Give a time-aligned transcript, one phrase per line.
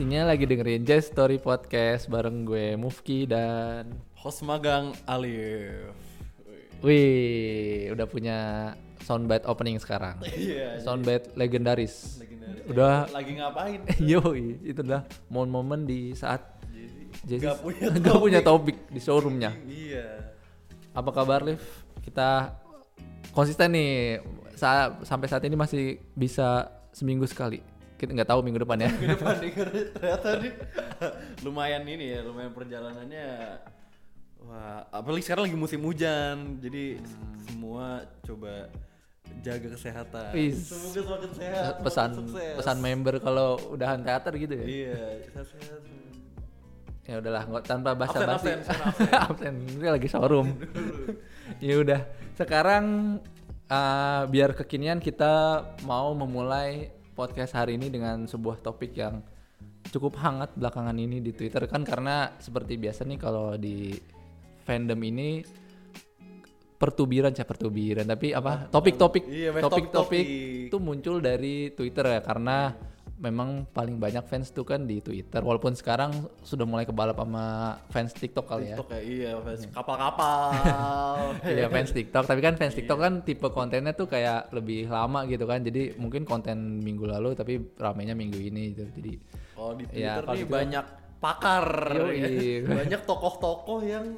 [0.00, 5.92] Pastinya lagi dengerin Jazz Story Podcast bareng gue Mufki dan Host magang Alif.
[6.80, 8.38] Wih, udah punya
[9.04, 10.16] soundbite opening sekarang.
[10.24, 10.80] Iya.
[10.80, 12.16] Soundbite legendaris.
[12.16, 12.64] legendaris.
[12.72, 13.84] Udah lagi ngapain?
[14.00, 14.24] yo
[14.64, 16.48] itu adalah momen-momen di saat
[17.28, 19.52] Jazz Gak punya nggak punya topik di showroomnya.
[19.68, 20.32] Iya.
[20.96, 21.60] Apa kabar Liv?
[22.00, 22.56] Kita
[23.36, 24.16] konsisten nih
[24.56, 27.60] Sa- sampai saat ini masih bisa seminggu sekali.
[28.00, 28.88] Kita nggak tahu minggu depan ya.
[28.88, 30.52] Ke depan karena ternyata nih
[31.44, 33.28] lumayan ini ya, lumayan perjalanannya.
[34.40, 36.96] Wah, apalagi sekarang lagi musim hujan, jadi
[37.44, 38.72] semua coba
[39.44, 40.32] jaga kesehatan.
[40.56, 41.74] Semoga semakin sehat.
[41.84, 42.56] pesan semakin sukses.
[42.56, 44.64] pesan member kalau udahan teater gitu ya.
[44.64, 45.80] Iya, sehat-sehat.
[47.00, 50.54] ya udahlah nggak tanpa basa Absen, basi absen, absen, absen ini lagi showroom
[51.58, 52.06] ya udah
[52.38, 53.18] sekarang
[53.66, 59.20] uh, biar kekinian kita mau memulai podcast hari ini dengan sebuah topik yang
[59.92, 63.92] cukup hangat belakangan ini di Twitter kan karena seperti biasa nih kalau di
[64.64, 65.44] fandom ini
[66.80, 68.08] pertubiran ya pertubiran.
[68.08, 68.72] Tapi apa?
[68.72, 70.24] Topik-topik Iya, topik-topik topik-topik.
[70.72, 72.72] itu muncul dari Twitter ya karena
[73.20, 76.08] memang paling banyak fans tuh kan di Twitter walaupun sekarang
[76.40, 78.80] sudah mulai kebalap sama fans TikTok kali ya.
[78.80, 81.36] TikTok ya, iya, fans kapal-kapal.
[81.52, 85.44] Iya fans TikTok, tapi kan fans TikTok kan tipe kontennya tuh kayak lebih lama gitu
[85.44, 85.60] kan.
[85.60, 88.88] Jadi mungkin konten minggu lalu tapi ramenya minggu ini gitu.
[88.96, 89.12] Jadi
[89.52, 90.50] Kalau di Twitter Iya, nih gitu.
[90.50, 90.86] banyak
[91.20, 92.16] pakar, Yoi.
[92.16, 92.72] ya.
[92.80, 94.16] banyak tokoh-tokoh yang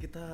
[0.00, 0.24] kita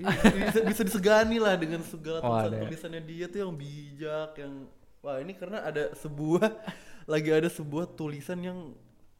[0.00, 0.08] ini
[0.48, 2.62] bisa, bisa disegani lah dengan segala Oh, tulisan ada ya.
[2.64, 4.52] tulisannya dia tuh yang bijak, yang
[5.04, 6.48] wah ini karena ada sebuah
[7.06, 8.58] lagi ada sebuah tulisan yang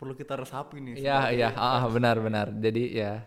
[0.01, 0.95] perlu kita resapi nih.
[1.05, 2.49] Iya iya ah, benar benar.
[2.57, 3.25] Jadi ya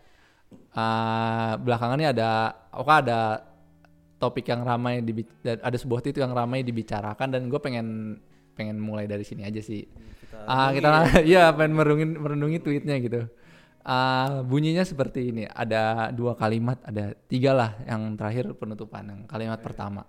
[0.74, 3.46] ah, belakangan ini ada oke ada
[4.18, 8.18] topik yang ramai di ada sebuah titik yang ramai dibicarakan dan gue pengen
[8.58, 9.86] pengen mulai dari sini aja sih.
[9.86, 10.90] Kita Ah kita
[11.30, 13.22] iya pengen merundungi merundungi tweetnya gitu.
[13.85, 15.44] Ah bunyinya seperti ini.
[15.46, 19.14] Ada dua kalimat, ada tiga lah yang terakhir penutupan.
[19.14, 20.08] Yang kalimat pertama,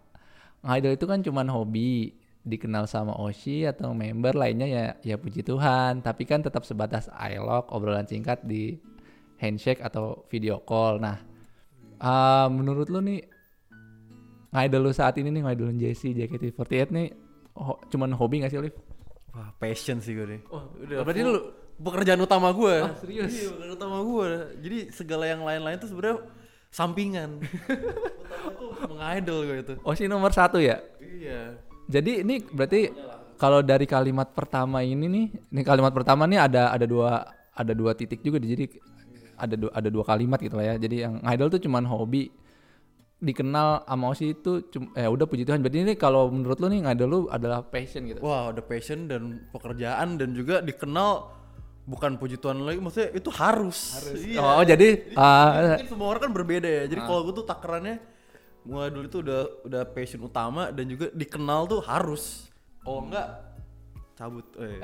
[0.64, 6.00] ngidol itu kan cuman hobi, dikenal sama Oshi atau member lainnya ya ya puji Tuhan.
[6.00, 8.76] Tapi kan tetap sebatas iLog, obrolan singkat di
[9.36, 11.00] handshake atau video call.
[11.00, 11.16] Nah,
[11.98, 13.24] ah menurut lu nih
[14.54, 17.08] ngidol lu saat ini nih ngidolin Jesse, JKT48 nih
[17.58, 18.76] ho- cuman hobi gak sih Liv?
[19.34, 20.40] Wah, passion sih gue deh.
[20.46, 21.02] Oh, udah.
[21.02, 21.34] berarti lu
[21.74, 22.74] pekerjaan utama gue.
[22.86, 23.34] Ah, serius?
[23.34, 24.28] Iya, pekerjaan utama gue.
[24.62, 26.22] Jadi segala yang lain-lain tuh sebenarnya
[26.70, 27.42] sampingan.
[27.42, 29.74] utama tuh mengidol gue itu.
[29.82, 30.78] Oshi nomor satu ya?
[31.02, 31.58] Iya.
[31.84, 32.88] Jadi ini berarti
[33.36, 37.24] kalau dari kalimat pertama ini nih, ini kalimat pertama nih ada ada dua
[37.54, 38.66] ada dua titik juga jadi
[39.34, 40.74] ada dua, ada dua kalimat gitu lah ya.
[40.78, 42.30] Jadi yang idol tuh cuman hobi
[43.24, 45.64] dikenal sama Oshi itu cum, eh udah puji Tuhan.
[45.64, 48.20] Berarti ini kalau menurut lu nih idol lu adalah passion gitu.
[48.20, 51.32] Wah, ada passion dan pekerjaan dan juga dikenal
[51.84, 54.00] bukan puji Tuhan lagi, maksudnya itu harus.
[54.16, 54.40] Iya.
[54.40, 56.84] Oh, oh, jadi ah, Mungkin semua orang kan berbeda ya.
[56.88, 57.96] Jadi kalau gue tuh takarannya
[58.64, 62.48] mulai dulu itu udah udah passion utama dan juga dikenal tuh harus.
[62.84, 63.54] Oh enggak
[64.16, 64.46] cabut.
[64.60, 64.80] Eh.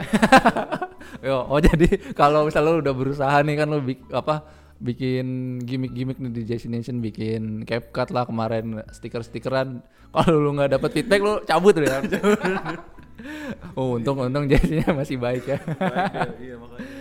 [1.28, 4.44] Yo, oh jadi kalau misalnya lu udah berusaha nih kan lu bik, apa
[4.80, 10.90] bikin gimmick-gimmick nih di Jazzy Nation bikin CapCut lah kemarin stiker-stikeran kalau lu nggak dapet
[10.96, 11.84] feedback lu cabut deh
[13.76, 16.99] oh untung untung Jazzy-nya masih baik ya Baik ya, iya makanya.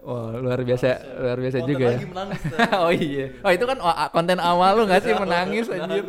[0.00, 2.40] Wah luar biasa luar biasa Konten juga ya menangis.
[2.84, 6.04] oh iya oh itu kan wa- konten awal lu nggak sih menangis anjir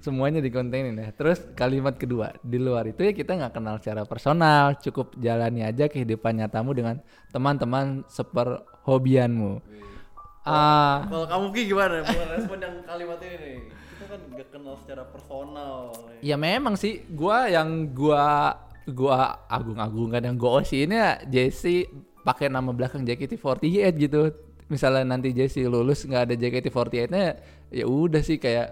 [0.00, 1.12] semuanya dikontenin ya.
[1.12, 5.92] Terus kalimat kedua, di luar itu ya kita nggak kenal secara personal, cukup jalani aja
[5.92, 6.96] kehidupan nyatamu dengan
[7.28, 9.60] teman-teman seperhobianmu.
[10.40, 12.00] Ah, Kalau kamu Ki gimana?
[12.32, 13.58] Respon yang kalimat ini nih.
[13.68, 15.92] Kita kan gak kenal secara personal.
[16.24, 18.56] ya memang sih, gua yang gua
[18.88, 21.84] gua agung-agungkan yang gua osin ya Jesse
[22.20, 24.20] pakai nama belakang JKT48 gitu.
[24.66, 27.24] Misalnya nanti Jesse lulus nggak ada JKT48-nya,
[27.70, 28.70] ya udah sih kayak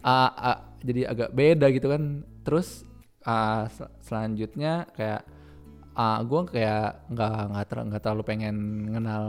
[0.00, 2.02] ah, ah, jadi agak beda gitu kan.
[2.42, 2.84] Terus
[3.22, 5.24] ah, sel- selanjutnya kayak
[5.90, 8.56] ah gue kayak nggak nggak ter- nggak terlalu pengen
[8.90, 9.24] kenal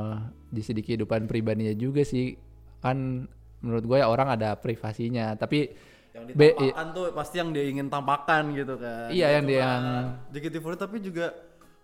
[0.50, 2.38] Jesse di kehidupan pribadinya juga sih
[2.80, 3.26] kan
[3.60, 5.68] menurut gue ya orang ada privasinya tapi
[6.12, 9.08] Yang Be- ditampakkan tuh pasti yang dia ingin tampakkan gitu kan.
[9.10, 11.26] Iya, yang dia Cuma yang- JKT48 tapi juga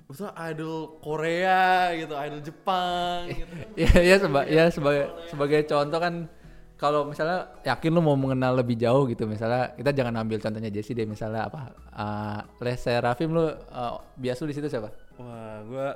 [0.07, 3.54] maksudnya idol Korea gitu, idol Jepang gitu.
[3.75, 6.13] ya ya seba ya sebagai sebagai contoh kan
[6.77, 10.94] kalau misalnya yakin lu mau mengenal lebih jauh gitu misalnya kita jangan ambil contohnya Jesse
[10.95, 15.89] deh misalnya apa uh, Les Serafim lu uh, biasa di situ siapa Wah, gua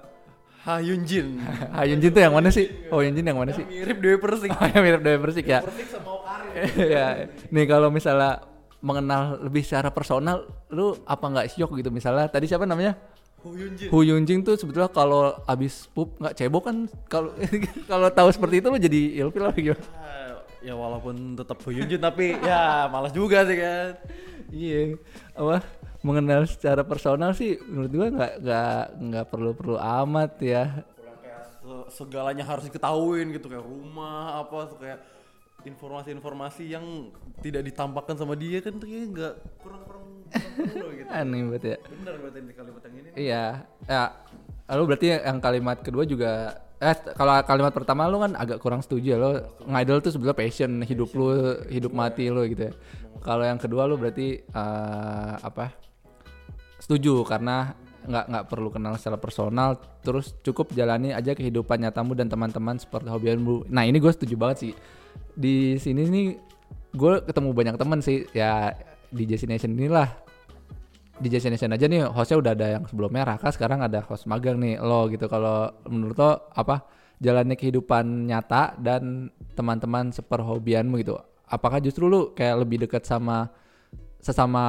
[0.62, 1.42] Ha Yun Jin.
[1.74, 4.50] Ah Yunjin tuh yang mana sih oh Yunjin yang mana sih Mirip Dewi Persik.
[4.54, 6.54] oh yang mirip Dewi Persik ya Persik sama Okarin.
[6.98, 7.06] ya
[7.50, 8.46] nih kalau misalnya
[8.82, 12.98] mengenal lebih secara personal lu apa nggak syok gitu misalnya tadi siapa namanya
[13.42, 13.88] Hu Yunjin.
[13.90, 16.78] Hu Yunjing tuh sebetulnya kalau abis pup nggak cebok kan
[17.10, 17.34] kalau
[17.92, 19.86] kalau tahu seperti itu lu jadi ilfil apa gimana?
[19.98, 23.98] Ah, ya walaupun tetap Hu Yunjin tapi ya malas juga sih kan.
[24.52, 25.00] Iya
[25.34, 25.66] apa
[26.02, 30.86] mengenal secara personal sih menurut gua nggak nggak nggak perlu perlu amat ya.
[31.22, 35.00] Kayak se- segalanya harus diketahuin gitu kayak rumah apa tuh kayak
[35.66, 37.10] informasi-informasi yang
[37.42, 40.04] tidak ditampakkan sama dia kan kayaknya nggak kurang kurang
[40.34, 41.10] perlu gitu.
[41.12, 41.78] Aneh banget ya.
[41.86, 43.10] Bener berarti di kalimat yang ini.
[43.18, 43.46] Iya,
[43.86, 44.04] ya.
[44.72, 46.32] Lalu berarti yang kalimat kedua juga
[46.82, 49.32] eh kalau kalimat pertama lu kan agak kurang setuju ya lo
[49.70, 51.30] ngidol tuh sebenarnya passion hidup lu
[51.70, 52.74] hidup mati lu gitu ya.
[53.22, 55.70] Kalau yang kedua lu berarti eh, apa?
[56.82, 62.34] Setuju karena nggak nggak perlu kenal secara personal terus cukup jalani aja kehidupan nyatamu dan
[62.34, 63.70] teman-teman seperti hobianmu.
[63.70, 64.74] Nah, ini gue setuju banget sih.
[65.36, 66.28] Di sini nih
[66.96, 68.28] gue ketemu banyak teman sih.
[68.36, 68.76] Ya
[69.12, 70.08] di Jesse Nation inilah.
[71.22, 73.28] Di Jesse Nation aja nih hostnya udah ada yang sebelumnya.
[73.28, 75.30] Raka sekarang ada host magang nih lo gitu.
[75.30, 76.88] Kalau menurut lo apa
[77.22, 83.52] jalannya kehidupan nyata dan teman-teman seperhobianmu gitu apakah justru lu kayak lebih dekat sama
[84.24, 84.64] sesama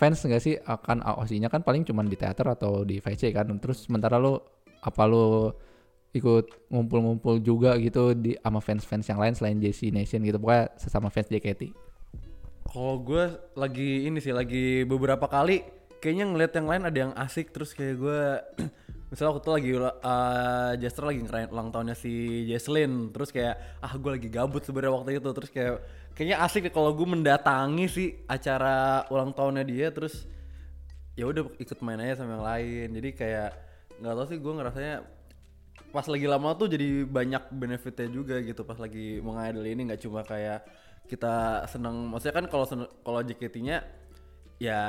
[0.00, 0.56] fans nggak sih?
[0.64, 3.46] Akan OC-nya kan paling cuman di teater atau di VC kan.
[3.60, 4.40] Terus sementara lu
[4.80, 5.52] apa lu
[6.14, 10.38] ikut ngumpul-ngumpul juga gitu di sama fans-fans yang lain selain JC Nation gitu.
[10.38, 11.74] Pokoknya sesama fans JKT
[12.70, 13.24] Kalau gue
[13.58, 15.66] lagi ini sih lagi beberapa kali
[15.98, 17.50] kayaknya ngeliat yang lain ada yang asik.
[17.50, 18.20] Terus kayak gue
[19.10, 23.92] misalnya waktu itu lagi uh, Jester lagi ngerayain ulang tahunnya si Jesslyn terus kayak ah
[23.98, 25.30] gue lagi gabut sebenarnya waktu itu.
[25.34, 25.74] Terus kayak
[26.14, 29.90] kayaknya asik kalau gue mendatangi sih acara ulang tahunnya dia.
[29.90, 30.30] Terus
[31.18, 32.88] ya udah ikut main aja sama yang lain.
[33.02, 33.50] Jadi kayak
[33.98, 34.94] nggak tahu sih gue ngerasanya
[35.94, 40.20] pas lagi lama tuh jadi banyak benefitnya juga gitu pas lagi mengidol ini nggak cuma
[40.20, 40.66] kayak
[41.06, 41.34] kita
[41.66, 42.66] seneng maksudnya kan kalau
[43.00, 43.78] kalau JKT-nya
[44.56, 44.80] ya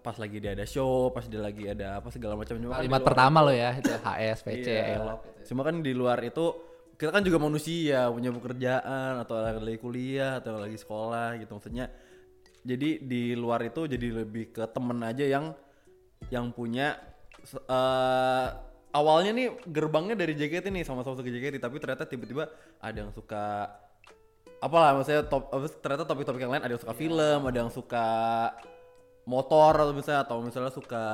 [0.00, 2.98] pas lagi dia ada show pas dia lagi ada apa segala macam cuma kan kalimat
[2.98, 4.84] luar- pertama lo ya itu HS VC Iya.
[4.98, 6.46] elok cuma kan di luar itu
[6.94, 11.56] kita kan juga manusia punya pekerjaan atau lagi kuliah atau lagi sekolah gitu.
[11.56, 11.88] Maksudnya
[12.60, 15.56] jadi di luar itu jadi lebih ke temen aja yang
[16.28, 17.00] yang punya
[17.56, 18.48] eh,
[18.90, 22.50] awalnya nih gerbangnya dari JKT nih sama-sama suka JKT tapi ternyata tiba-tiba
[22.82, 23.70] ada yang suka
[24.60, 25.48] apalah maksudnya top
[25.80, 28.06] ternyata topik-topik yang lain ada yang suka film ada yang suka
[29.28, 31.04] motor atau misalnya atau misalnya suka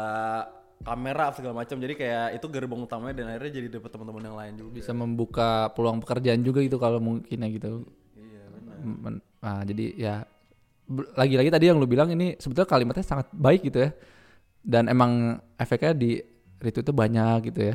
[0.84, 1.76] kamera segala macam.
[1.80, 4.70] Jadi kayak itu gerbang utamanya dan akhirnya jadi dapet teman-teman yang lain juga.
[4.76, 7.86] Bisa membuka peluang pekerjaan juga gitu kalau mungkin ya gitu.
[8.16, 9.20] Iya benar.
[9.20, 10.14] Nah, jadi ya
[11.18, 13.90] lagi-lagi tadi yang lu bilang ini sebetulnya kalimatnya sangat baik gitu ya.
[14.66, 16.18] Dan emang efeknya di
[16.66, 17.74] retweet itu banyak gitu ya.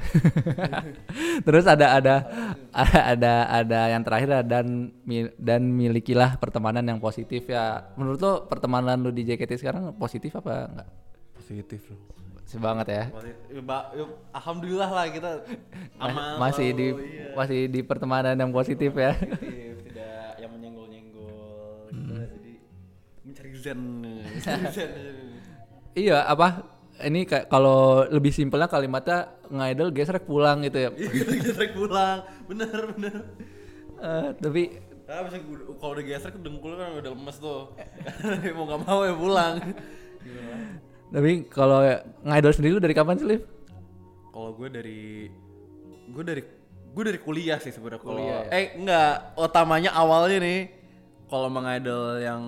[1.47, 2.15] Terus ada ada
[2.75, 4.91] ada ada ada yang terakhir dan
[5.39, 7.95] dan milikilah pertemanan yang positif ya.
[7.95, 10.89] Menurut lo pertemanan lu di JKT sekarang positif apa enggak?
[11.39, 11.99] Positif loh.
[12.35, 13.03] Positif banget ya.
[14.35, 15.47] Alhamdulillah lah kita
[16.03, 17.31] aman masih di iya.
[17.31, 19.15] masih di pertemanan yang positif ya.
[19.15, 22.53] Positif, tidak yang menyenggol-nyenggol gitu jadi
[23.23, 24.91] mencari zen mencari zen.
[25.91, 30.89] Iya apa ini kayak kalau lebih simpelnya kalimatnya ngidol gesrek pulang gitu ya.
[30.91, 33.15] gitu gesrek pulang bener bener
[33.97, 34.63] Eh, tapi
[35.03, 35.43] Nah, bisa
[35.75, 37.75] kalau udah gesrek dengkul kan udah lemes tuh
[38.55, 39.55] mau nggak mau ya pulang
[40.17, 40.55] Gimana?
[41.11, 41.83] tapi kalau
[42.23, 43.43] ngidol sendiri lu dari kapan sih, Liv?
[44.31, 45.27] kalau gue dari
[46.07, 46.41] gue dari
[46.87, 48.51] gue dari kuliah sih sebenarnya kalau Kuliah ya?
[48.51, 50.59] eh enggak utamanya awalnya nih
[51.27, 52.43] kalau mengidol yang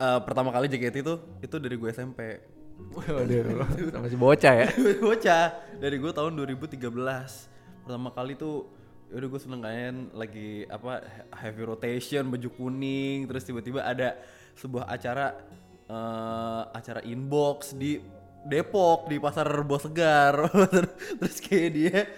[0.00, 1.14] eh, pertama kali JKT itu
[1.44, 2.20] itu dari gue SMP
[2.96, 4.68] Waduh, masih bocah ya.
[5.04, 5.52] bocah.
[5.76, 6.80] Dari gue tahun 2013
[7.84, 8.72] pertama kali tuh
[9.12, 11.04] udah gue seneng kan lagi apa
[11.44, 14.16] heavy rotation baju kuning terus tiba-tiba ada
[14.56, 15.36] sebuah acara
[15.92, 18.00] eh, acara inbox di
[18.40, 20.48] Depok di pasar Rebo Segar.
[21.20, 22.08] Terus kayak dia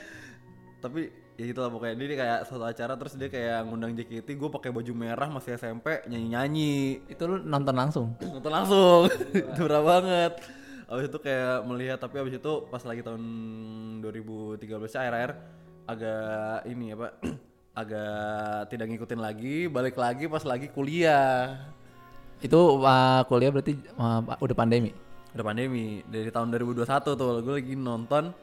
[0.78, 1.10] tapi
[1.42, 1.98] ya gitu lah pokoknya.
[1.98, 6.06] Dia kayak suatu acara terus dia kayak ngundang JKT gue pakai baju merah masih SMP
[6.06, 6.74] nyanyi nyanyi
[7.10, 8.14] Itu lu nonton langsung.
[8.22, 9.10] nonton langsung.
[9.50, 10.32] Itu berapa banget.
[10.86, 13.22] Abis itu kayak melihat tapi abis itu pas lagi tahun
[14.04, 14.60] 2013
[14.92, 15.30] akhir akhir
[15.88, 17.16] agak ini apa
[17.80, 21.64] agak tidak ngikutin lagi balik lagi pas lagi kuliah.
[22.44, 24.92] Itu uh, kuliah berarti uh, udah pandemi.
[25.32, 26.84] udah pandemi dari tahun 2021
[27.16, 28.36] tuh gue lagi nonton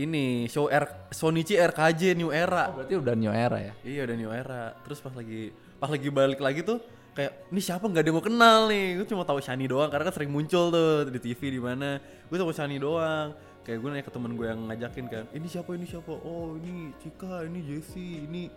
[0.00, 3.72] ini show R Sonichi RKJ New Era Oh, berarti udah new era ya.
[3.82, 4.72] Iya udah new era.
[4.80, 6.80] Terus pas lagi pas lagi balik lagi tuh
[7.10, 8.86] kayak ini siapa nggak ada yang mau kenal nih.
[8.96, 12.00] Gue cuma tahu Shani doang karena kan sering muncul tuh di TV di mana.
[12.26, 13.36] Gue tahu Shani doang.
[13.60, 16.08] Kayak gue nanya ke temen gue yang ngajakin kan, ini siapa ini siapa?
[16.16, 18.48] Oh ini Cika, ini Jesse, ini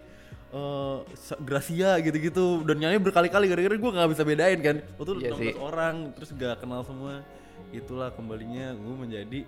[1.14, 5.32] Sa- Gracia gitu-gitu dan nyanyi berkali-kali gara-gara gue nggak bisa bedain kan waktu itu Iya
[5.34, 5.54] 16 sih.
[5.58, 7.26] orang terus gak kenal semua
[7.70, 9.40] itulah kembalinya gue menjadi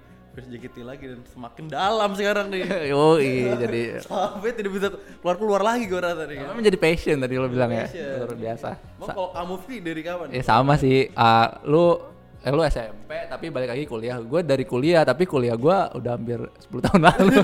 [0.44, 2.64] JKT lagi dan semakin dalam sekarang nih.
[2.96, 4.88] Oh iya jadi sampai tidak bisa
[5.24, 6.52] keluar-keluar lagi gue rasa nih kan?
[6.52, 7.88] Namanya menjadi passion tadi lo bilang ya.
[7.88, 8.16] Passion.
[8.20, 8.70] luar biasa.
[8.76, 10.28] Emang kalau kamu Vi dari kapan?
[10.36, 11.08] ya sama sih.
[11.16, 11.96] Ah, lu
[12.44, 14.20] eh, lu SMP tapi balik lagi kuliah.
[14.20, 17.36] Gue dari kuliah tapi kuliah gue udah hampir 10 tahun lalu.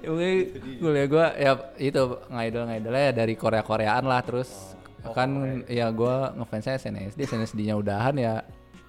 [0.00, 0.34] Ya, mungkin
[0.78, 1.52] kuliah gue ya
[1.82, 4.78] itu ngaidol ngaidolnya ya dari Korea Koreaan lah terus.
[5.00, 8.44] Kan ya gue ngefansnya SNSD SNSD nya udahan ya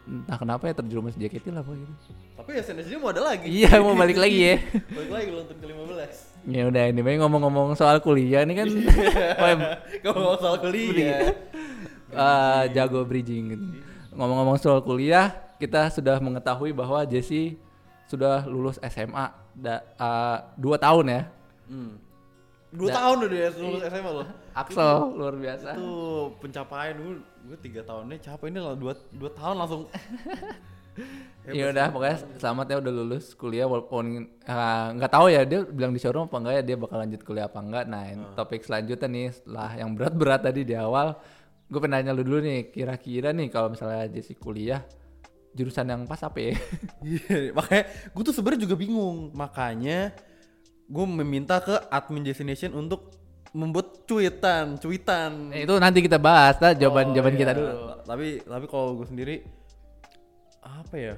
[0.07, 1.93] entah kenapa ya terjerumus JKT lah apa gitu
[2.37, 3.45] Tapi ya SNSD mau ada lagi.
[3.45, 4.55] Iya mau balik lagi ya.
[4.97, 8.67] Balik lagi untuk ke-15 ya udah ini baik ngomong-ngomong soal kuliah ini kan.
[10.01, 11.37] Kamu mau soal kuliah.
[12.11, 13.65] Eh, jago bridging gitu.
[14.17, 15.31] Ngomong-ngomong soal kuliah,
[15.61, 17.55] kita sudah mengetahui bahwa Jesse
[18.09, 21.21] sudah lulus SMA da, eh, dua tahun ya.
[21.69, 22.10] hmm.
[22.71, 25.75] Dua tahun udah lulus SMA loh Axel luar biasa.
[25.75, 25.91] Itu
[26.39, 27.19] pencapaian dulu
[27.51, 29.81] Gue tiga tahunnya capek ini lah dua, dua tahun langsung
[31.47, 35.95] Ya udah pokoknya selamat ya udah lulus kuliah walaupun eh, nggak tahu ya dia bilang
[35.95, 37.83] di showroom apa enggak ya dia bakal lanjut kuliah apa enggak.
[37.89, 41.17] Nah, ini topik selanjutnya nih setelah yang berat-berat tadi di awal,
[41.71, 44.83] gue pengen nanya lu dulu nih, kira-kira nih kalau misalnya Jesse kuliah
[45.55, 46.53] jurusan yang pas apa ya?
[47.01, 49.31] Iya, makanya gue tuh sebenarnya juga bingung.
[49.33, 50.13] Makanya
[50.91, 53.15] gue meminta ke admin Destination untuk
[53.51, 55.51] membuat cuitan, cuitan.
[55.51, 57.41] Nah, itu nanti kita bahas, nah, jawaban Oh, jawaban iya.
[57.41, 57.71] kita dulu.
[58.01, 59.35] Tapi tapi kalau gue sendiri
[60.61, 61.15] apa ya?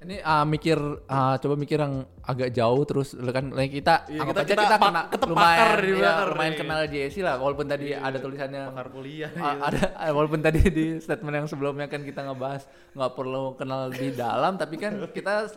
[0.00, 4.40] Ini ah, mikir ah, coba mikir yang agak jauh terus kan like kita Iya, kita-
[4.40, 6.48] aja kita kita, kena lumayan di iya, bakar lumayan nih.
[6.48, 6.60] Iya.
[6.64, 9.30] kenal JSC lah walaupun tadi ada tulisannya Pakar kuliah.
[9.36, 9.60] ah, iya.
[9.60, 14.56] ada walaupun tadi di statement yang sebelumnya kan kita ngebahas nggak perlu kenal di dalam
[14.56, 15.52] tapi kan kita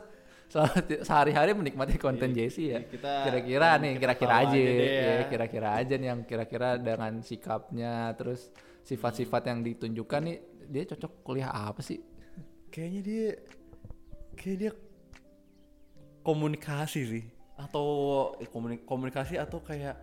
[0.47, 2.79] sehari-hari menikmati konten JC ya.
[2.79, 2.79] iya,
[3.25, 4.73] Kira-kira nih, kira-kira tahu aja, ya.
[4.77, 10.37] ya, kira-kira aja nih yang kira-kira dengan sikapnya terus sifat-sifat yang ditunjukkan nih
[10.69, 11.99] dia cocok kuliah apa sih?
[12.69, 13.27] Kayaknya dia
[14.33, 14.71] kayak dia
[16.23, 17.23] komunikasi sih
[17.53, 17.85] atau
[18.39, 19.95] eh, komuni- komunikasi atau kayak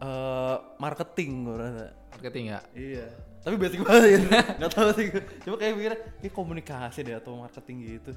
[0.00, 1.86] eh marketing gue rasa.
[2.16, 2.60] Marketing ya?
[2.72, 3.06] Iya.
[3.40, 4.18] Tapi basic banget ya.
[4.60, 5.08] Gak tau sih.
[5.44, 8.12] Coba kayak mikirnya kayak komunikasi deh atau marketing gitu.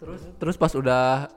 [0.00, 1.28] Terus terus pas udah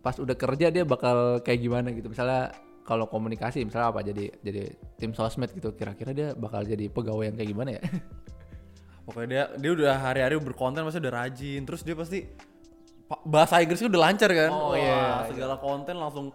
[0.00, 2.12] pas udah kerja dia bakal kayak gimana gitu.
[2.12, 2.52] Misalnya
[2.84, 7.36] kalau komunikasi misalnya apa jadi jadi tim sosmed gitu kira-kira dia bakal jadi pegawai yang
[7.40, 7.82] kayak gimana ya?
[9.08, 11.60] Pokoknya dia dia udah hari-hari berkonten pasti udah rajin.
[11.64, 12.18] Terus dia pasti
[13.08, 14.50] pa- bahasa Inggrisnya udah lancar kan.
[14.52, 15.26] Oh, Wah, iya.
[15.32, 16.30] segala konten langsung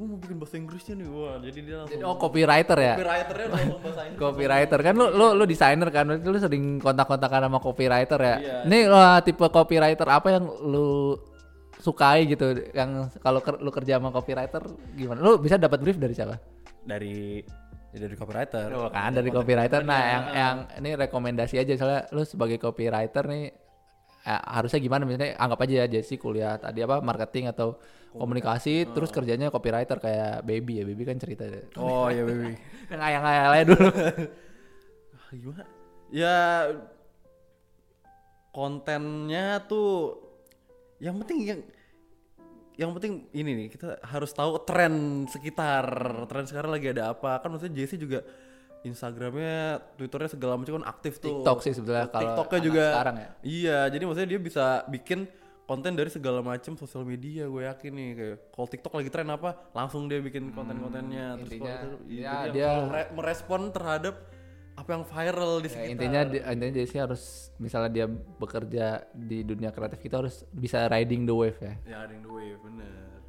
[0.00, 2.94] gue mau bikin bahasa Inggrisnya nih wah jadi dia langsung Jadi, oh copywriter ya?
[2.96, 7.58] copywriternya udah bahasa Inggris Copywriter kan lu lu lu desainer kan lu sering kontak-kontakan sama
[7.58, 8.36] copywriter ya.
[8.40, 8.56] Iya.
[8.64, 11.20] Ini wah, tipe copywriter apa yang lu
[11.76, 12.90] sukai gitu yang
[13.20, 14.64] kalau ker- lu kerja sama copywriter
[14.94, 15.20] gimana?
[15.20, 16.40] Lu bisa dapat brief dari siapa?
[16.80, 17.44] dari
[17.92, 19.84] ya dari copywriter Oh, kan dari copywriter.
[19.84, 23.52] Nah, yang yang ini rekomendasi aja soalnya lu sebagai copywriter nih
[24.24, 25.02] eh, harusnya gimana?
[25.08, 27.78] Misalnya anggap aja ya Jesse kuliah tadi apa marketing atau
[28.10, 31.46] komunikasi terus kerjanya copywriter kayak baby ya baby kan cerita
[31.78, 32.58] oh iya baby.
[32.90, 33.88] Yang ayang ayang dulu.
[35.40, 35.64] Gimana?
[36.10, 36.38] Ya
[38.50, 40.18] kontennya tuh
[40.98, 41.60] yang penting yang
[42.74, 45.86] yang penting ini nih kita harus tahu tren sekitar
[46.26, 47.38] tren sekarang lagi ada apa.
[47.38, 48.26] Kan maksudnya Jesse juga
[48.82, 49.60] Instagramnya,
[49.94, 51.40] Twitternya segala macam kan aktif tuh.
[51.40, 52.84] TikTok sih sebenarnya kalau TikToknya anak juga.
[52.88, 53.28] sekarang ya.
[53.42, 55.20] Iya, jadi maksudnya dia bisa bikin
[55.64, 59.50] konten dari segala macam sosial media gue yakin nih kayak kalau TikTok lagi tren apa
[59.70, 64.14] langsung dia bikin konten-kontennya terus intinya, kalau itu- ya, jadi dia- langsung mere- merespon terhadap
[64.72, 65.92] apa yang viral di Ya, sekitar.
[65.92, 67.22] intinya di- intinya Jesse harus
[67.56, 71.74] misalnya dia bekerja di dunia kreatif kita harus bisa riding the wave ya.
[71.86, 73.19] ya yang the wave bener.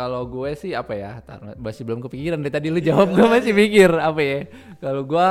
[0.00, 1.20] Kalau gue sih apa ya?
[1.20, 4.48] Tar, masih belum kepikiran dari tadi lu jawab gue masih mikir apa ya?
[4.80, 5.28] Kalau gue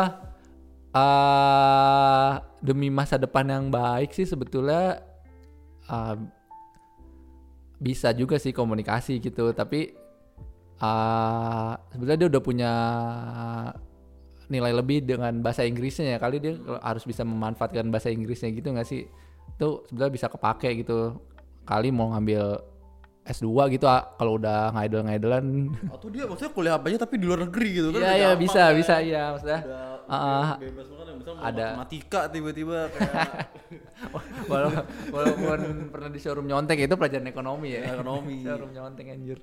[0.93, 5.01] eh demi masa depan yang baik sih sebetulnya
[5.89, 6.15] eh,
[7.81, 9.89] bisa juga sih komunikasi gitu, tapi
[10.77, 12.73] eh sebetulnya dia udah punya
[14.53, 18.85] nilai lebih dengan bahasa Inggrisnya ya kali dia harus bisa memanfaatkan bahasa Inggrisnya gitu nggak
[18.85, 19.09] sih?
[19.57, 21.17] Itu sebenarnya bisa kepake gitu.
[21.65, 22.61] Kali mau ngambil
[23.29, 25.45] S2 gitu ah, kalau udah ngaidol-ngaidolan.
[25.87, 28.01] Atau dia maksudnya kuliah apa aja tapi di luar negeri gitu kan.
[28.01, 28.73] Iya iya bisa kan.
[28.73, 29.61] bisa iya maksudnya.
[29.61, 31.13] Udah, Ah, udah bebas banget ya.
[31.13, 31.65] Misalnya ada.
[31.69, 33.29] matematika tiba-tiba kayak
[34.47, 37.81] Walau- walaupun pernah di showroom nyontek itu pelajaran ekonomi ya.
[37.87, 38.41] ekonomi.
[38.45, 39.39] showroom nyontek anjir.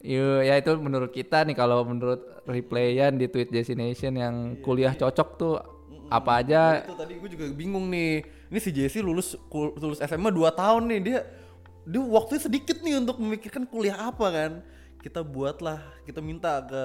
[0.00, 5.28] Yo, ya itu menurut kita nih kalau menurut replayan di Tweet Destination yang kuliah cocok
[5.36, 5.60] tuh
[6.08, 8.22] apa aja itu tadi gue juga bingung nih.
[8.48, 11.18] Ini si Jesse lulus lulus SMA 2 tahun nih dia
[11.88, 14.52] dia waktunya sedikit nih untuk memikirkan kuliah apa kan.
[15.00, 16.82] kita buatlah kita minta ke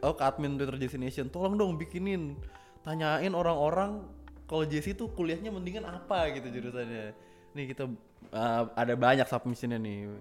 [0.00, 2.32] oh, ke admin Twitter JC Nation tolong dong bikinin
[2.80, 4.08] tanyain orang-orang
[4.48, 7.12] kalau JC tuh kuliahnya mendingan apa gitu jurusannya
[7.52, 7.92] nih kita
[8.32, 10.16] uh, ada banyak submissionnya nih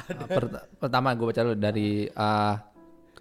[0.00, 2.54] Uh, per- pertama gue baca dulu dari uh,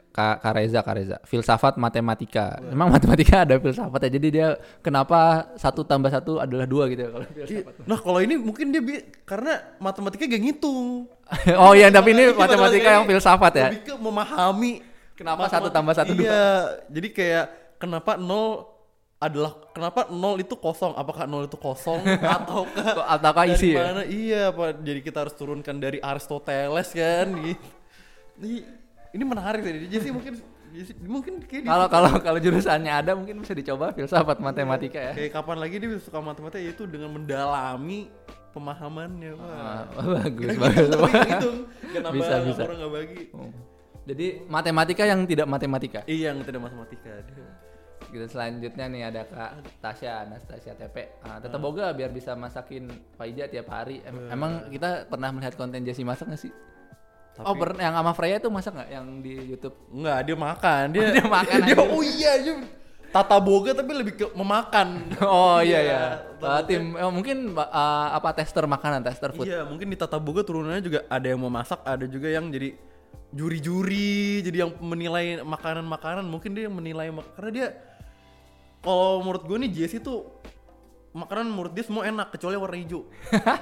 [0.10, 1.18] Kak Reza, Kak Reza.
[1.22, 2.58] Filsafat matematika.
[2.66, 4.12] Memang matematika ada filsafat ya.
[4.12, 4.48] Jadi dia
[4.80, 7.74] kenapa satu tambah satu adalah dua gitu ya kalau filsafat.
[7.86, 11.06] nah kalau ini mungkin dia bi- karena matematika gak ngitung
[11.62, 13.68] oh iya, tapi ini Iya, matematika yang filsafat ya.
[13.70, 14.74] lebih ke memahami
[15.14, 18.66] Kenapa satu tambah satu iya jadi kayak kenapa nol
[19.20, 22.00] adalah kenapa nol itu kosong apakah nol itu kosong
[22.40, 22.64] atau
[23.04, 23.92] Ataukah isi ya?
[23.92, 27.68] mana iya apa jadi kita harus turunkan dari Aristoteles kan gitu
[29.12, 30.34] ini, menarik sih jadi mungkin
[31.02, 31.34] mungkin
[31.66, 35.14] Kalau kalau kalau jurusannya ada mungkin bisa dicoba filsafat matematika ya.
[35.18, 38.06] kayak kapan lagi dia bisa suka matematika itu dengan mendalami
[38.50, 40.88] pemahamannya Ah, wah bagus bagus.
[40.88, 41.58] gitu, ngitung.
[41.90, 42.62] Kenapa Bisa, bisa.
[42.64, 43.50] orang nggak bagi Oh.
[44.06, 46.00] Jadi matematika yang tidak matematika.
[46.06, 47.14] iya yang tidak matematika
[48.10, 51.22] Gitu selanjutnya nih ada Kak Tasya, Anastasia TP.
[51.22, 54.02] Ah, tetap boga biar bisa masakin Faija tiap hari.
[54.02, 56.50] Em- Emang kita pernah melihat konten Jesse masak nggak sih?
[57.46, 59.76] Oh, pernah yang sama Freya tuh masak nggak yang di YouTube?
[59.96, 60.84] Enggak, dia makan.
[60.92, 61.84] Dia, Dia makan dia aja.
[61.88, 62.56] oh iya, dia
[63.10, 64.88] tata boga tapi lebih ke memakan.
[65.26, 66.02] Oh iya ya.
[66.38, 66.68] tata boga.
[66.70, 69.50] tim eh, mungkin uh, apa tester makanan, tester food.
[69.50, 72.78] Iya, mungkin di tata boga turunannya juga ada yang mau masak, ada juga yang jadi
[73.30, 76.26] juri-juri, jadi yang menilai makanan-makanan.
[76.26, 77.68] Mungkin dia yang menilai karena dia
[78.80, 80.24] kalau menurut gue nih Jesse tuh
[81.10, 83.02] makanan menurut dia semua enak kecuali warna hijau.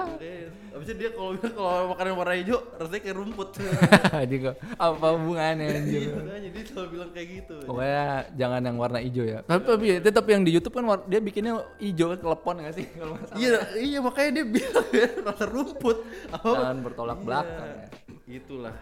[0.76, 3.50] Habisnya dia kalau kalau makanan warna hijau rasanya kayak rumput.
[4.32, 6.02] Juga apa hubungannya anjir?
[6.04, 7.56] Iya, makanya dia selalu bilang kayak gitu.
[7.64, 9.40] Pokoknya jangan yang warna hijau ya.
[9.48, 13.16] Tapi, tapi tetap yang di YouTube kan dia bikinnya hijau kan kelepon gak sih kalau.
[13.40, 15.98] Iya, iya makanya dia bilang ya, rasa rumput.
[16.36, 16.50] Apa?
[16.52, 17.88] Jangan bertolak belakang ya.
[18.28, 18.76] Itulah.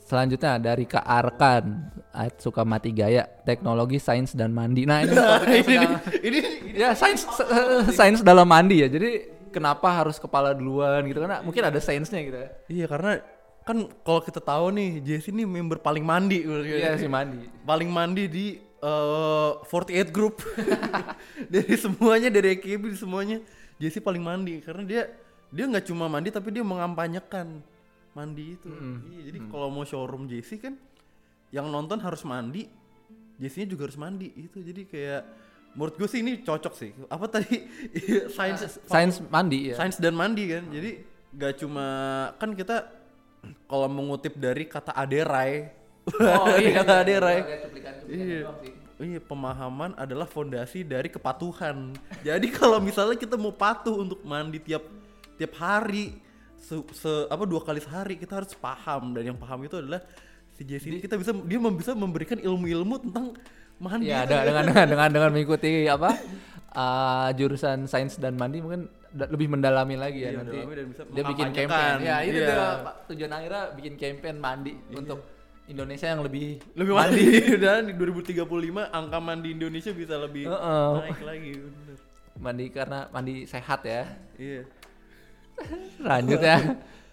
[0.00, 1.64] Selanjutnya dari Kak Arkan,
[2.10, 4.82] Ait suka mati gaya, teknologi, sains dan mandi.
[4.82, 6.38] Nah ini yang ini, sedang- ini,
[6.74, 8.90] ya sains eh, sains dalam mandi ya.
[8.90, 12.48] Jadi kenapa harus kepala duluan gitu karena mungkin ada sainsnya gitu ya.
[12.66, 13.22] Iya karena
[13.62, 17.46] kan kalau kita tahu nih Jesse ini member paling mandi Iya si mandi.
[17.62, 20.40] paling mandi di eh 48 group
[21.52, 23.38] dari semuanya dari AKB semuanya
[23.76, 25.02] Jesse paling mandi karena dia
[25.52, 27.60] dia nggak cuma mandi tapi dia mengampanyekan
[28.20, 28.68] mandi itu.
[29.08, 30.76] Iya, jadi kalau mau showroom Jesse kan
[31.50, 32.68] yang nonton harus mandi
[33.40, 35.22] Jesse-nya juga harus mandi itu jadi kayak
[35.72, 36.92] menurut gue sih ini cocok sih.
[37.08, 37.64] Apa tadi?
[38.36, 39.80] Sains Sains mandi ya.
[39.80, 40.68] sains dan mandi kan.
[40.68, 40.90] Jadi
[41.40, 41.86] gak cuma
[42.36, 42.84] kan kita
[43.64, 45.80] kalau mengutip dari kata aderai
[46.18, 47.38] Oh iya kata aderai.
[47.68, 48.40] Cuplikan-cuplikan iya.
[48.44, 48.72] doang sih.
[49.00, 51.96] iya pemahaman adalah fondasi dari kepatuhan.
[52.26, 54.84] Jadi kalau misalnya kita mau patuh untuk mandi tiap
[55.36, 56.16] tiap hari
[56.60, 60.04] se, se- apa dua kali sehari kita harus paham dan yang paham itu adalah
[60.52, 63.32] si Jesse ini kita bisa dia mem- bisa memberikan ilmu-ilmu tentang
[63.76, 66.12] mandi itu ada dengan dengan dengan dengan mengikuti apa
[66.70, 70.54] uh, jurusan sains dan mandi mungkin lebih mendalami lagi ya Iya, nanti.
[70.54, 71.96] mendalami dan bisa Dia bikin campaign.
[71.98, 72.94] Ya, itu dia Pak.
[73.08, 75.18] tujuan akhirnya bikin campaign mandi untuk
[75.66, 77.24] Indonesia yang lebih lebih mandi
[77.64, 78.46] dan di 2035
[78.86, 80.90] angka mandi Indonesia bisa lebih Heeh.
[81.00, 81.96] naik lagi bener.
[82.36, 84.02] mandi karena mandi sehat ya.
[84.36, 84.62] iya
[86.00, 86.56] Selanjutnya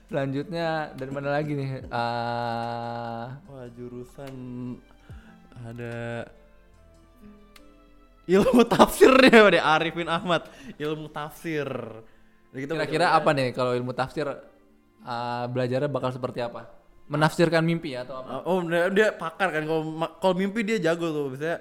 [0.08, 1.84] selanjutnya dari mana lagi nih?
[1.92, 4.34] Uh, wah jurusan
[5.68, 6.24] ada
[8.24, 10.48] ilmu tafsir ya ada Arifin Ahmad
[10.80, 11.68] ilmu tafsir
[12.56, 14.32] kira-kira apa nih kalau ilmu tafsir
[15.04, 16.68] uh, belajarnya bakal seperti apa?
[17.08, 18.44] Menafsirkan mimpi atau apa?
[18.44, 19.84] Oh, dia, pakar kan kalau
[20.20, 21.26] kalau mimpi dia jago tuh.
[21.32, 21.58] Biasanya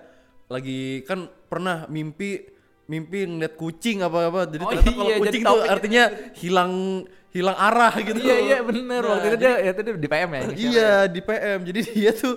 [0.51, 2.43] lagi kan pernah mimpi
[2.87, 4.41] mimpi ngeliat kucing apa apa.
[4.47, 6.05] Jadi Oh ternyata kalau iya, jadi kucing tuh artinya
[6.39, 6.73] hilang
[7.35, 8.19] hilang arah gitu.
[8.23, 10.43] Iya iya bener Nah, waktu itu dia ya, itu dia di PM ya.
[10.57, 11.59] Iya di PM.
[11.67, 12.35] Jadi dia tuh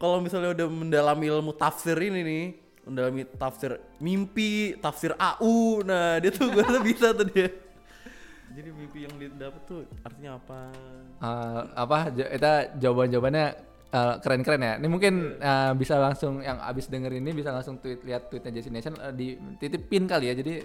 [0.00, 2.44] kalau misalnya udah mendalami ilmu tafsir ini nih,
[2.82, 5.86] mendalami tafsir mimpi, tafsir AU.
[5.86, 7.48] Nah, dia tuh gue rasa bisa tuh dia.
[8.54, 10.60] Jadi mimpi yang dia dapet tuh artinya apa?
[11.18, 13.46] Eh, apa kita jawaban jawabannya
[14.18, 14.74] keren keren ya.
[14.82, 18.70] Ini mungkin eh, bisa langsung yang abis denger ini bisa langsung tweet lihat tweetnya Jesse
[18.74, 20.34] Nation eh, di titipin kali ya.
[20.34, 20.62] Jadi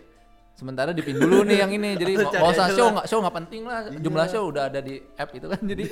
[0.57, 1.93] sementara dipin dulu nih yang ini.
[1.95, 3.79] Jadi nggak usah show nggak show nggak penting lah.
[3.93, 5.61] Jumlah show udah ada di app itu kan.
[5.61, 5.83] Jadi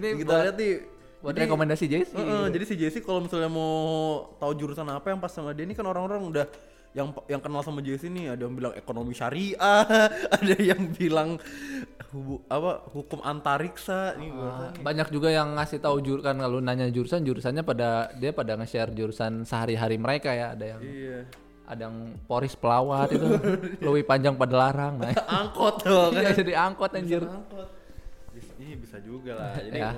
[0.00, 0.74] ini kita lihat nih.
[1.22, 2.18] buat jadi- rekomendasi Jesse.
[2.18, 3.70] Heeh, jadi si Jesse kalau misalnya mau
[4.42, 6.46] tahu jurusan apa yang pas sama dia ini kan orang-orang udah
[6.92, 9.84] yang yang kenal sama Jesse nih ada yang bilang ekonomi syariah,
[10.36, 11.40] ada yang bilang
[12.08, 14.84] hubu, apa hukum antariksa nih nih.
[14.84, 18.92] banyak juga yang ngasih tahu jur kan kalau nanya jurusan jurusannya pada dia pada nge-share
[18.92, 21.18] jurusan sehari-hari mereka ya ada yang Iya.
[21.64, 23.24] ada yang poris pelawat itu
[23.88, 26.20] lebih panjang pada larang nah Angkot tuh kan.
[26.20, 27.68] iya jadi angkot anjir Angkot.
[28.58, 29.52] Ini bisa juga lah.
[29.56, 29.90] Jadi Ya.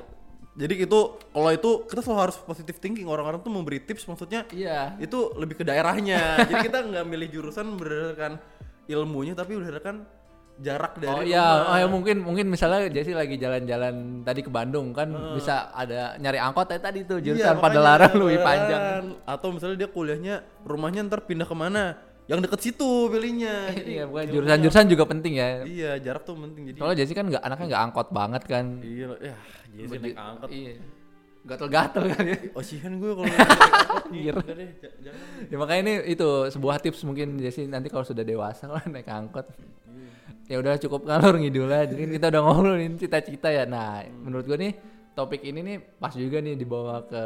[0.54, 0.98] Jadi itu
[1.34, 3.04] kalau itu kita selalu harus positive thinking.
[3.04, 4.94] Orang-orang tuh memberi tips maksudnya Iya.
[4.96, 6.18] itu lebih ke daerahnya.
[6.46, 8.38] Jadi kita nggak milih jurusan berdasarkan
[8.86, 10.06] ilmunya tapi berdasarkan
[10.54, 11.26] jarak dari Oh rumah.
[11.26, 16.14] iya, oh ya mungkin mungkin misalnya Jesse lagi jalan-jalan tadi ke Bandung kan bisa ada
[16.14, 19.02] nyari angkot ya tadi tuh Iya, jurusan pada makanya, larang lebih panjang.
[19.26, 21.98] Atau misalnya dia kuliahnya rumahnya ntar pindah ke mana?
[22.24, 23.56] Yang deket situ pilihnya.
[23.76, 25.48] Jadi Iya, bukan jurusan-jurusan juga penting ya.
[25.64, 26.72] Iya jarak tuh penting.
[26.72, 28.64] Jadi Soalnya Jesse kan nggak anaknya nggak angkot banget kan.
[28.80, 29.36] iya ya
[29.74, 30.48] jadi sih naik angkot.
[30.48, 30.72] Iya.
[31.44, 32.38] Gatel-gatel kan ya.
[32.58, 34.20] Osihan gue kalau naik angkot nih.
[34.24, 34.32] Iya.
[34.40, 34.70] Deh.
[35.52, 39.46] Ya makanya ini itu sebuah tips mungkin Jesse nanti kalau sudah dewasa kalau naik angkot.
[40.48, 41.92] Ya udah cukup ngalur ngidul aja.
[41.92, 43.64] Jadi kita udah ngobrolin cita-cita ya.
[43.64, 44.76] Nah, menurut gua nih
[45.16, 47.22] topik ini nih pas juga nih dibawa ke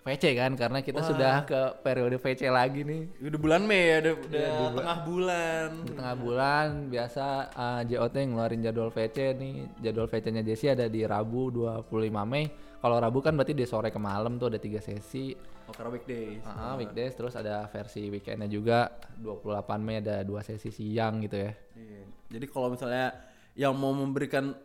[0.00, 3.20] VC kan karena kita sudah ke periode VC lagi nih.
[3.20, 5.68] Udah bulan Mei ya, udah, udah di tengah bulan.
[5.84, 9.54] Di tengah bulan biasa uh, JOT ngeluarin jadwal VC nih.
[9.84, 11.92] Jadwal VC-nya Jesse ada di Rabu 25
[12.24, 12.48] Mei.
[12.80, 15.36] Kalau Rabu kan berarti di sore ke malam tuh ada tiga sesi.
[15.68, 16.42] Oh, karena weekdays.
[16.48, 18.88] Ah, weekdays terus ada versi weekendnya juga
[19.20, 21.52] 28 Mei ada dua sesi siang gitu ya.
[21.76, 22.02] Iya.
[22.32, 23.12] Jadi kalau misalnya
[23.52, 24.56] yang mau memberikan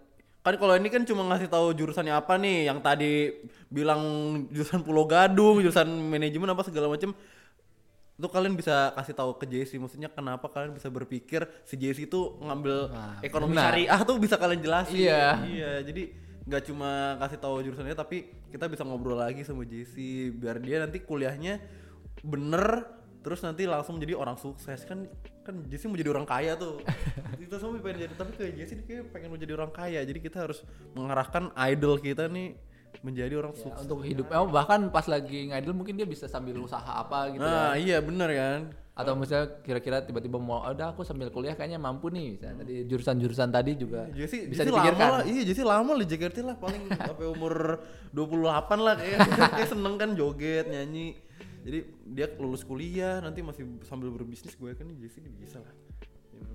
[0.45, 3.33] kan kalau ini kan cuma ngasih tahu jurusannya apa nih yang tadi
[3.65, 3.99] bilang
[4.53, 7.17] jurusan Pulau Gadung, jurusan manajemen apa segala macam
[8.15, 12.39] itu kalian bisa kasih tahu ke JC maksudnya kenapa kalian bisa berpikir si JC itu
[12.39, 13.73] ngambil Wah, ekonomi benar.
[13.75, 15.25] syariah tuh bisa kalian jelasin Iya.
[15.43, 20.61] iya jadi nggak cuma kasih tahu jurusannya tapi kita bisa ngobrol lagi sama JC biar
[20.61, 21.59] dia nanti kuliahnya
[22.23, 22.87] bener
[23.25, 24.85] terus nanti langsung jadi orang sukses.
[24.85, 25.09] Kan
[25.41, 26.77] kan JC mau jadi orang kaya tuh.
[27.41, 29.99] Kita semua pengen jadi tapi kayak dia kayak pengen mau jadi orang kaya.
[29.99, 30.61] Jadi kita harus
[30.93, 32.53] mengarahkan idol kita nih
[33.01, 33.83] menjadi orang Ya, sukses.
[33.83, 34.29] untuk hidup.
[34.31, 37.51] Oh, bahkan pas lagi ngidol mungkin dia bisa sambil usaha apa gitu ya.
[37.51, 38.61] nah iya bener kan?
[38.95, 42.39] Atau misalnya kira-kira tiba-tiba mau "Oh, udah aku sambil kuliah kayaknya mampu nih.
[42.39, 45.09] Misalnya tadi jurusan-jurusan tadi juga JC, bisa JC lama dipikirkan.
[45.11, 46.55] lah, iya JC lama lah JKT lah.
[46.55, 47.53] Paling sampai umur
[48.15, 48.31] 28
[48.79, 49.17] lah kayak,
[49.51, 51.19] kayak seneng kan joget, nyanyi
[51.65, 51.79] Jadi
[52.13, 55.73] dia lulus kuliah nanti masih sambil berbisnis gue kan JC bisa lah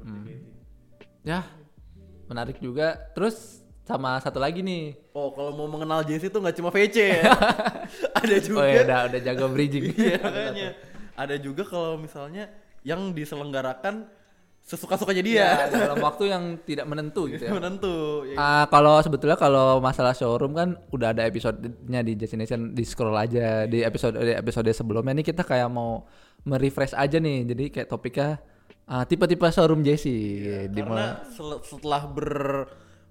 [0.00, 0.24] Hmm.
[1.20, 1.44] Ya,
[2.24, 2.96] menarik juga.
[3.12, 4.96] Terus sama satu lagi nih.
[5.12, 7.32] Oh kalau mau mengenal JC tuh nggak cuma VC ya
[8.22, 9.92] Ada juga Oh ya udah udah jago bridging.
[9.98, 10.68] Iya makanya
[11.18, 12.48] Ada juga kalau misalnya
[12.86, 14.08] yang diselenggarakan
[14.62, 17.50] sesuka-sukanya dia Ya, dalam waktu yang tidak menentu gitu ya.
[17.50, 18.36] Menentu ya.
[18.36, 23.64] Ah, kalau sebetulnya kalau masalah showroom kan udah ada episodenya di Destination di scroll aja
[23.64, 26.06] di episode di episode sebelumnya nih kita kayak mau
[26.42, 28.38] merefresh aja nih jadi kayak topiknya
[28.86, 30.14] ah, tipe-tipe showroom Jesse
[30.66, 32.30] di Karena sel- setelah ber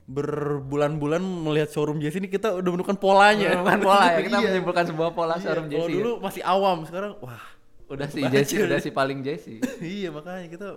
[0.10, 3.54] berbulan-bulan melihat showroom JC ini kita udah menemukan polanya.
[3.56, 4.46] menemukan pola ya kita Iya.
[4.50, 7.44] menyimpulkan sebuah pola Iya, showroom Kalau Jesse dulu masih awam, sekarang wah.
[7.88, 8.60] udah si Jesse sih.
[8.60, 10.68] udah si paling Jesse iya makanya kita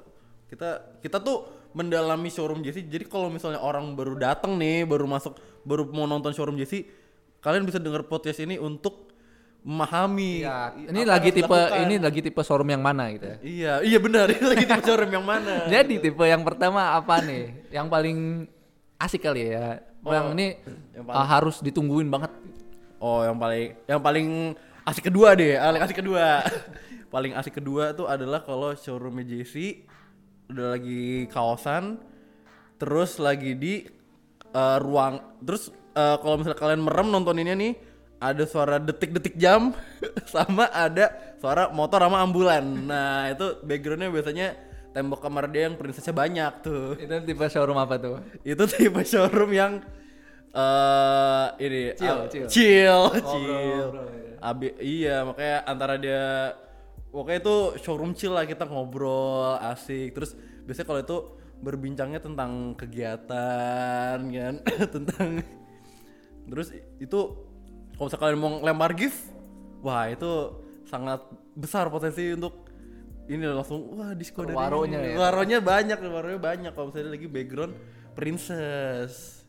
[0.53, 2.85] kita kita tuh mendalami showroom JC.
[2.85, 6.85] Jadi kalau misalnya orang baru datang nih, baru masuk, baru mau nonton showroom JC,
[7.41, 9.09] kalian bisa dengar podcast ini untuk
[9.65, 10.43] memahami.
[10.45, 11.83] ya, ini lagi tipe dilakukan.
[11.89, 14.27] ini lagi tipe showroom yang mana gitu ya Iya, iya benar.
[14.35, 15.55] Ini lagi tipe showroom yang mana?
[15.73, 18.51] jadi tipe yang pertama apa nih yang paling
[18.99, 20.59] asik kali ya yang ini
[20.99, 22.31] yang ah, harus ditungguin banget
[23.03, 24.55] Oh, yang paling yang paling
[24.87, 26.27] asik kedua deh, paling asik kedua.
[27.15, 29.83] paling asik kedua tuh adalah kalau showroomnya JC
[30.53, 31.97] udah lagi kawasan,
[32.77, 33.75] terus lagi di
[34.49, 37.73] eh, ruang, terus eh, kalau misalnya kalian merem nontoninnya nih,
[38.21, 39.73] ada suara detik-detik jam,
[40.33, 41.11] sama ada
[41.41, 42.63] suara motor sama ambulan.
[42.63, 44.49] Nah itu backgroundnya biasanya
[44.93, 49.49] tembok kamar dia yang prinsesnya banyak tuh itu tipe showroom apa tuh itu tipe showroom
[49.49, 49.81] yang
[50.53, 52.47] eh ini Chill, ah, chill.
[52.47, 53.89] chill, Ngobrol, chill.
[53.89, 54.35] ngobrol, ya.
[54.45, 56.53] Abi- iya makanya antara dia
[57.13, 60.17] pokoknya itu showroom chill lah kita ngobrol asik.
[60.17, 60.33] Terus
[60.65, 61.17] biasanya kalau itu
[61.63, 64.55] berbincangnya tentang kegiatan kan?
[64.95, 65.31] Tentang
[66.43, 67.21] terus itu
[67.95, 69.31] kalau misalnya kalian mau lempar gift
[69.79, 70.59] wah itu
[70.91, 71.23] sangat
[71.55, 72.67] besar potensi untuk
[73.31, 75.15] ini langsung wah diskon dari Waronya ya.
[75.15, 76.73] waronya banyak waronya banyak.
[76.75, 77.73] Kalau misalnya lagi background
[78.19, 79.42] princess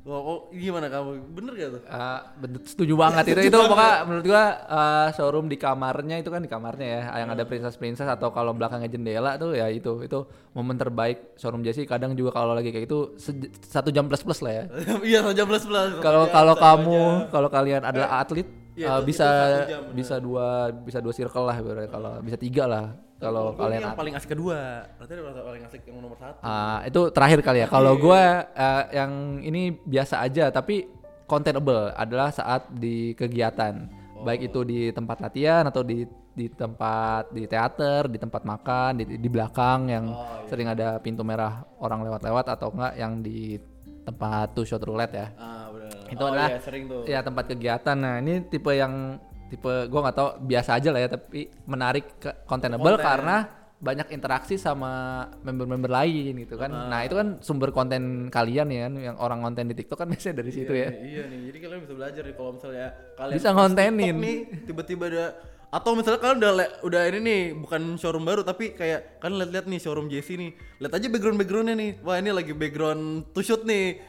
[0.00, 1.28] Wah, oh, gimana kamu?
[1.36, 1.82] Bener gak tuh?
[1.84, 3.36] Ah, bener, setuju banget.
[3.36, 7.28] Itu itu pokoknya menurut gua ah, showroom di kamarnya itu kan di kamarnya ya yang
[7.36, 10.24] ada princess princess atau kalau belakangnya jendela tuh ya itu itu
[10.56, 11.84] momen terbaik showroom Jesse.
[11.84, 13.12] Kadang juga kalau lagi kayak itu
[13.60, 14.64] satu jam plus plus lah ya.
[15.10, 15.90] Iya, satu jam plus plus.
[16.00, 18.48] kalau kalau kamu kalau kalian adalah atlet
[18.80, 19.28] Iya, ah, itu- bisa
[19.68, 21.56] jam, bisa dua bisa dua circle lah
[21.92, 24.88] kalau bisa tiga lah kalau kalian yang paling asik kedua.
[24.96, 26.40] Berarti ada paling asik yang nomor satu.
[26.40, 27.68] Ah, itu terakhir kali ya.
[27.68, 30.88] Kalau gua eh, yang ini biasa aja tapi
[31.28, 33.86] contentable adalah saat di kegiatan.
[34.24, 39.04] Baik itu di tempat latihan atau di di tempat di teater, di tempat makan, di,
[39.20, 40.04] di belakang yang
[40.48, 43.60] sering ada pintu merah orang lewat-lewat atau enggak yang di
[44.04, 45.28] tempat two shot roulette ya.
[45.36, 45.92] Ah, bener.
[46.08, 47.02] Itu oh, adalah iya, sering tuh.
[47.04, 47.96] ya tempat kegiatan.
[47.96, 49.20] Nah, ini tipe yang
[49.50, 53.04] tipe gua nggak tahu biasa aja lah ya, tapi menarik ke contentable Konten.
[53.04, 53.36] karena
[53.80, 56.68] banyak interaksi sama member-member lain gitu kan.
[56.68, 60.44] Nah, itu kan sumber konten kalian ya kan, yang orang konten di TikTok kan biasanya
[60.44, 60.92] dari situ ya.
[60.92, 62.86] Iya, Iya nih, jadi kalian bisa belajar nih kalau misalnya
[63.16, 64.14] kalian Bisa ngontenin.
[64.20, 64.36] Nih
[64.68, 65.26] tiba-tiba ada
[65.70, 69.66] atau misalnya kalian udah le- udah ini nih bukan showroom baru tapi kayak kalian lihat-lihat
[69.70, 70.50] nih showroom JC nih
[70.82, 74.02] lihat aja background backgroundnya nih wah ini lagi background to shoot nih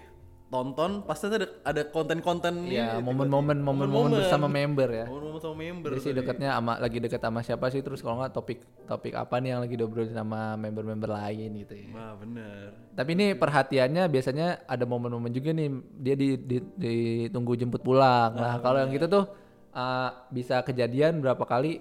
[0.51, 2.99] tonton pasti ada ada konten-konten tiba-tiba.
[2.99, 5.05] momen-momen momen-momen bersama member ya.
[5.07, 8.35] momen-momen sama member Jadi sih dekatnya sama lagi deket sama siapa sih terus kalau nggak
[8.35, 11.87] topik topik apa nih yang lagi diobrolin sama member-member lain gitu ya.
[11.95, 17.79] wah bener Tapi ini perhatiannya biasanya ada momen-momen juga nih dia di, di- ditunggu jemput
[17.79, 18.35] pulang.
[18.35, 19.23] Nah, kalau yang gitu tuh
[19.71, 21.79] uh, bisa kejadian berapa kali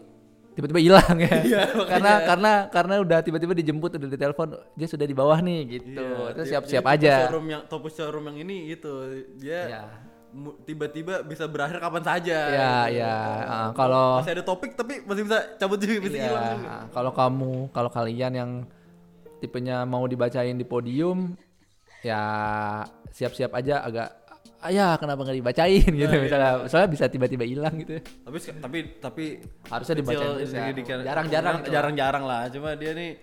[0.50, 1.34] tiba-tiba hilang ya.
[1.40, 6.02] Iya, karena karena karena udah tiba-tiba dijemput udah ditelepon dia sudah di bawah nih gitu.
[6.02, 7.12] Iya, Itu siap-siap aja.
[7.26, 8.92] showroom yang top showroom yang ini gitu
[9.38, 9.82] dia Iya.
[10.62, 13.02] tiba-tiba bisa berakhir kapan saja Ya, gitu.
[13.02, 13.14] ya.
[13.42, 16.74] Uh, kalau masih ada topik tapi masih bisa cabut juga bisa Iya, hilang juga.
[16.94, 18.50] kalau kamu, kalau kalian yang
[19.38, 21.34] tipenya mau dibacain di podium,
[22.00, 22.20] ya
[23.10, 24.19] siap-siap aja agak,
[24.68, 26.22] ayah kenapa nggak dibacain Nah, gitu iya.
[26.22, 27.96] misalnya, soalnya bisa tiba-tiba hilang gitu.
[28.02, 29.24] tapi tapi tapi
[29.72, 30.68] Harusnya dibacain terus ya.
[31.04, 33.16] Jarang-jarang jarang-jarang lah cuma dia nih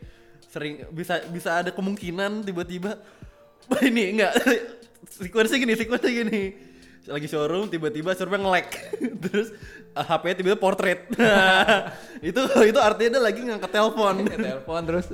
[0.48, 2.98] sering bisa bisa ada kemungkinan tiba-tiba
[3.90, 4.34] ini enggak
[5.14, 6.42] sekuensnya gini sekuensnya gini
[7.08, 8.68] lagi showroom tiba-tiba showroomnya nge-lag
[9.24, 9.56] terus
[9.96, 11.08] uh, HP-nya tiba-tiba portrait
[12.30, 15.08] itu itu artinya dia lagi ngangkat telepon Telepon terus,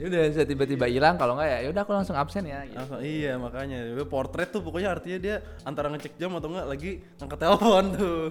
[0.00, 1.14] ya udah bisa tiba-tiba hilang.
[1.20, 2.64] Kalau nggak ya, ya udah aku langsung absen ya.
[2.66, 2.78] Gitu.
[2.78, 6.90] Langsung, iya makanya Dia portrait tuh pokoknya artinya dia antara ngecek jam atau enggak lagi
[7.20, 8.24] ngangkat telepon tuh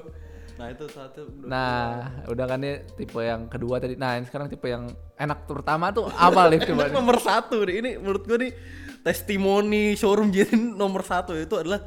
[0.54, 3.98] nah itu satu Nah, udah kan nih tipe yang kedua tadi.
[3.98, 4.86] Nah, ini sekarang tipe yang
[5.18, 6.90] enak pertama tuh apa lift coba?
[6.94, 8.52] Nomor satu nih ini menurut gue nih
[9.02, 11.84] testimoni showroom JC nomor satu itu adalah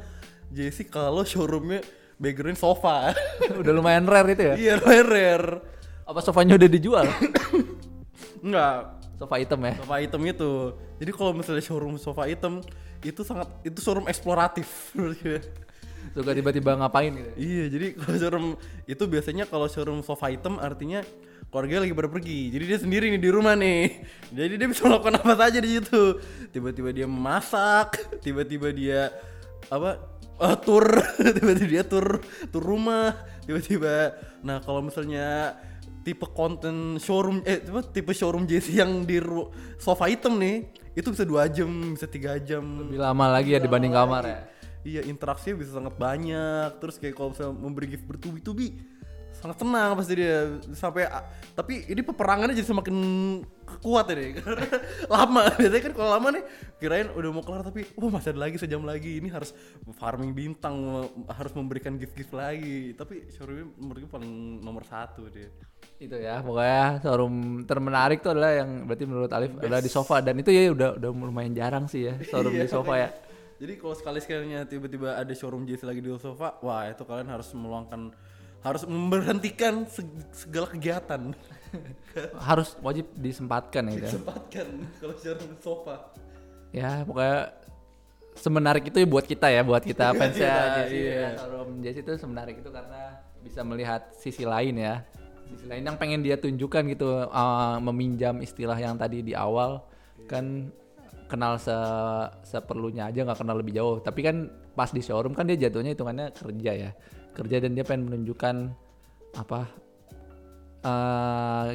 [0.49, 1.83] JC kalau showroomnya
[2.17, 3.13] background sofa
[3.61, 4.55] udah lumayan rare itu ya.
[4.57, 5.49] iya rare rare
[6.07, 7.03] Apa sofanya udah dijual?
[8.45, 9.73] enggak Sofa item ya.
[9.81, 10.51] sofa item itu
[11.01, 12.61] jadi kalau misalnya showroom sofa item
[13.01, 14.69] itu sangat itu showroom eksploratif
[16.15, 17.31] Suka tiba-tiba ngapain gitu.
[17.35, 18.47] Iya, jadi kalau showroom
[18.87, 21.03] itu biasanya kalau showroom sofa item artinya
[21.51, 22.39] keluarga lagi pada pergi.
[22.47, 24.07] Jadi dia sendiri nih di rumah nih.
[24.31, 26.17] Jadi dia bisa melakukan apa saja di situ.
[26.49, 29.11] Tiba-tiba dia memasak, tiba-tiba dia
[29.67, 29.99] apa?
[30.41, 30.85] Eh, tur,
[31.37, 32.21] tiba-tiba dia tur
[32.53, 34.13] tur rumah, tiba-tiba.
[34.45, 35.57] Nah, kalau misalnya
[36.05, 39.19] tipe konten showroom eh apa, tipe showroom JC yang di
[39.81, 40.55] sofa item nih,
[40.95, 42.63] itu bisa dua jam, bisa tiga jam.
[42.63, 44.39] Lebih lama lagi ya dibanding kamar ya.
[44.87, 48.79] Iya interaksinya bisa sangat banyak Terus kayak kalau misalnya memberi gift bertubi-tubi
[49.47, 50.59] Sangat tenang pasti dia.
[50.75, 51.07] Sampai
[51.55, 52.97] Tapi ini peperangannya jadi semakin
[53.79, 54.67] kuat ini Karena
[55.07, 56.43] lama Biasanya kan kalau lama nih
[56.79, 59.23] Kirain udah mau kelar tapi Wah masih ada lagi sejam lagi.
[59.23, 59.55] Ini harus
[59.95, 62.91] farming bintang Harus memberikan gift-gift lagi.
[62.91, 65.47] Tapi showroomnya menurut gue paling nomor satu dia.
[65.95, 70.19] Itu ya pokoknya showroom termenarik tuh adalah yang berarti menurut Alif adalah di sofa.
[70.19, 73.09] Dan itu ya udah udah lumayan jarang sih ya showroom di sofa ya.
[73.57, 77.49] Jadi kalau sekali sekalinya tiba-tiba ada showroom JC lagi di sofa, wah itu kalian harus
[77.57, 78.13] meluangkan
[78.61, 81.21] harus memberhentikan seg- segala kegiatan.
[82.47, 84.07] harus wajib disempatkan ya itu.
[84.17, 84.67] Sempatkan
[84.97, 85.95] kalau di sofa.
[86.71, 87.37] ya pokoknya
[88.37, 91.11] semenarik itu ya buat kita ya buat kita fansnya Iya, Jesse iya.
[91.15, 91.29] ya.
[91.39, 93.01] showroom Jesse itu semenarik itu karena
[93.41, 95.01] bisa melihat sisi lain ya
[95.47, 99.79] sisi lain yang pengen dia tunjukkan gitu uh, meminjam istilah yang tadi di awal
[100.27, 100.69] kan
[101.27, 101.75] kenal se
[102.43, 106.31] seperlunya aja nggak kenal lebih jauh tapi kan pas di showroom kan dia jatuhnya hitungannya
[106.31, 106.91] kerja ya
[107.37, 108.55] kerja dan dia pengen menunjukkan
[109.35, 109.69] apa
[110.79, 111.67] eh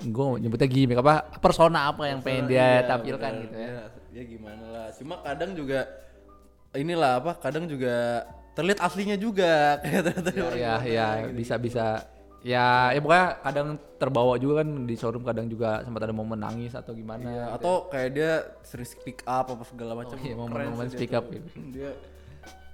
[0.00, 3.44] gue nyebutnya gimmick apa persona apa yang pengen dia Iya, tampilkan benar.
[3.44, 4.86] gitu ya Ya, ya gimana lah.
[4.92, 5.84] Cuma kadang juga
[6.72, 7.36] inilah apa?
[7.36, 9.50] Kadang juga terlihat aslinya juga
[9.84, 11.36] kayak ternyata ya orang ya, ya gitu.
[11.36, 11.84] bisa bisa
[12.40, 16.72] ya ya pokoknya kadang terbawa juga kan di showroom kadang juga sempat ada momen nangis
[16.72, 20.16] atau gimana Iya, atau kayak dia sering speak up apa segala macam.
[20.16, 21.44] iya, Keren momen-momen sih speak up gitu.
[21.68, 21.92] Dia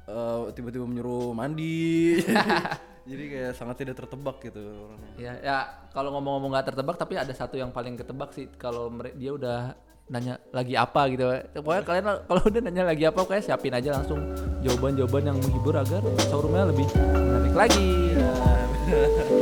[0.04, 2.18] eh, tiba-tiba menyuruh mandi.
[3.10, 5.10] Jadi kayak sangat tidak tertebak gitu orangnya.
[5.18, 5.56] ya ya
[5.90, 9.74] kalau ngomong-ngomong nggak tertebak tapi ada satu yang paling ketebak sih kalau dia udah
[10.06, 14.22] nanya lagi apa gitu pokoknya kalian kalau udah nanya lagi apa kayak siapin aja langsung
[14.62, 15.98] jawaban-jawaban yang menghibur agar
[16.30, 18.30] showroomnya lebih menarik lagi Ya,